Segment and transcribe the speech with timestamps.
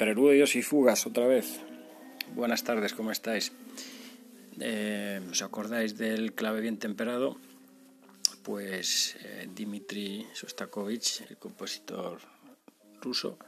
[0.00, 1.60] Preludios y fugas otra vez.
[2.34, 3.52] Buenas tardes, ¿cómo estáis?
[4.58, 7.36] Eh, ¿Os acordáis del clave bien temperado?
[8.42, 12.18] Pues eh, Dmitri Shostakovich, el compositor
[13.02, 13.38] ruso,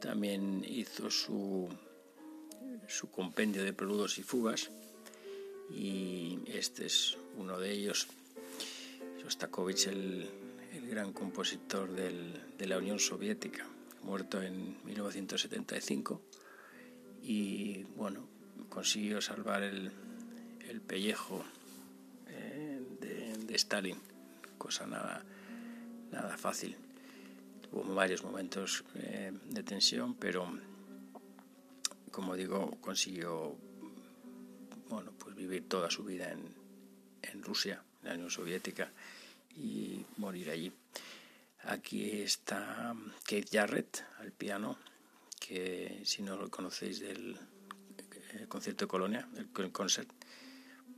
[0.00, 1.68] también hizo su,
[2.88, 4.72] su compendio de preludios y fugas
[5.70, 8.08] y este es uno de ellos.
[9.22, 10.28] Shostakovich, el,
[10.90, 13.68] gran compositor de la Unión Soviética
[14.06, 16.22] muerto en 1975
[17.22, 18.28] y bueno,
[18.68, 19.90] consiguió salvar el,
[20.68, 21.44] el pellejo
[22.28, 23.98] eh, de, Stalin,
[24.58, 25.24] cosa nada,
[26.12, 26.76] nada fácil.
[27.62, 30.46] Tuvo varios momentos eh, de tensión, pero
[32.12, 33.56] como digo, consiguió
[34.88, 36.54] bueno, pues vivir toda su vida en,
[37.22, 38.92] en Rusia, en la Unión Soviética,
[39.56, 40.72] y morir allí.
[41.62, 44.78] Aquí está Keith Jarrett al piano,
[45.40, 47.36] que si no lo conocéis del
[48.34, 50.10] eh, concierto de Colonia, el concert,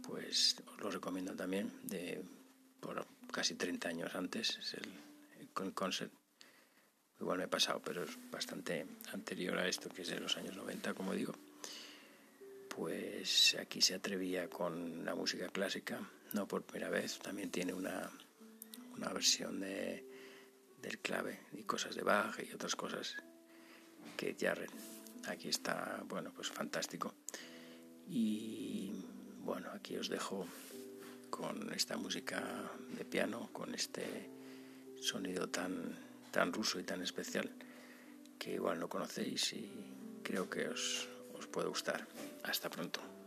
[0.02, 2.22] pues os lo recomiendo también, de
[2.80, 4.92] por casi 30 años antes, es el,
[5.41, 6.12] el concert.
[7.20, 10.56] Igual me he pasado, pero es bastante anterior a esto, que es de los años
[10.56, 11.34] 90, como digo.
[12.68, 15.98] Pues aquí se atrevía con la música clásica,
[16.32, 18.08] no por primera vez, también tiene una,
[18.97, 20.07] una versión de
[20.83, 23.16] del clave y cosas de Bach y otras cosas
[24.16, 24.72] que Jarrett.
[25.27, 27.15] Aquí está, bueno, pues fantástico.
[28.06, 29.05] Y
[29.41, 30.47] bueno, aquí os dejo
[31.31, 32.43] con esta música
[32.97, 34.31] de piano, con este
[35.00, 35.97] sonido tan,
[36.31, 37.50] tan ruso y tan especial
[38.39, 42.06] que igual no conocéis y creo que os, os puede gustar.
[42.45, 43.17] Hasta pronto.